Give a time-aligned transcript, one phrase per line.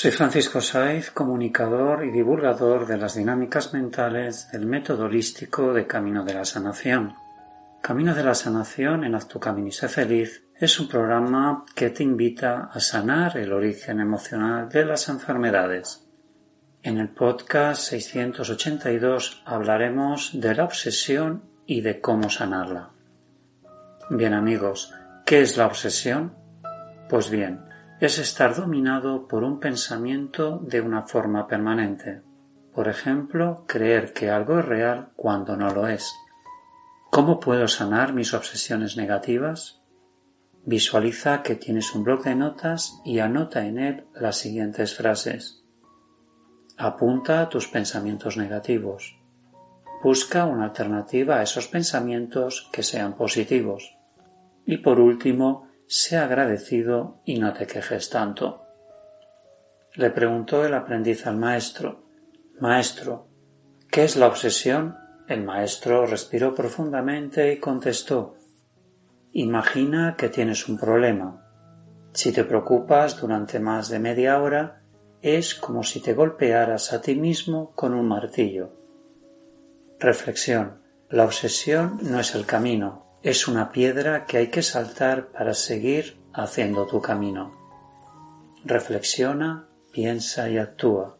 [0.00, 6.24] Soy Francisco Saiz, comunicador y divulgador de las dinámicas mentales del método holístico de Camino
[6.24, 7.16] de la Sanación.
[7.82, 12.78] Camino de la Sanación en Haz tu feliz es un programa que te invita a
[12.78, 16.06] sanar el origen emocional de las enfermedades.
[16.84, 22.90] En el podcast 682 hablaremos de la obsesión y de cómo sanarla.
[24.10, 24.94] Bien amigos,
[25.26, 26.36] ¿qué es la obsesión?
[27.08, 27.67] Pues bien,
[28.00, 32.22] es estar dominado por un pensamiento de una forma permanente.
[32.72, 36.14] Por ejemplo, creer que algo es real cuando no lo es.
[37.10, 39.82] ¿Cómo puedo sanar mis obsesiones negativas?
[40.64, 45.64] Visualiza que tienes un bloc de notas y anota en él las siguientes frases.
[46.76, 49.18] Apunta tus pensamientos negativos.
[50.04, 53.96] Busca una alternativa a esos pensamientos que sean positivos.
[54.64, 58.62] Y por último, sea agradecido y no te quejes tanto.
[59.94, 62.04] Le preguntó el aprendiz al maestro,
[62.60, 63.28] Maestro,
[63.90, 64.96] ¿qué es la obsesión?
[65.28, 68.36] El maestro respiró profundamente y contestó,
[69.32, 71.44] Imagina que tienes un problema.
[72.12, 74.82] Si te preocupas durante más de media hora,
[75.22, 78.72] es como si te golpearas a ti mismo con un martillo.
[80.00, 80.82] Reflexión.
[81.10, 86.20] La obsesión no es el camino, es una piedra que hay que saltar para seguir
[86.32, 87.52] haciendo tu camino.
[88.64, 91.16] Reflexiona, piensa y actúa.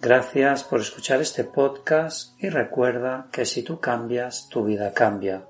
[0.00, 5.46] Gracias por escuchar este podcast y recuerda que si tú cambias, tu vida cambia.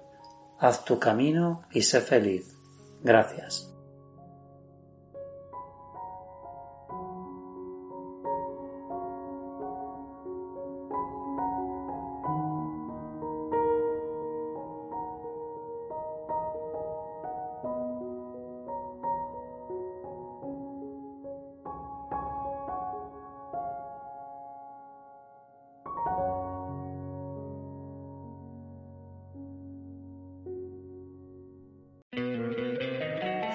[0.58, 2.54] Haz tu camino y sé feliz.
[3.02, 3.69] Gracias.